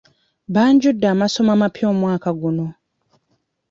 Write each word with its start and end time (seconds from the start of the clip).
Banjudde 0.55 1.05
amasomo 1.13 1.49
amapya 1.55 1.85
omwaka 1.93 2.29
guno. 2.39 2.65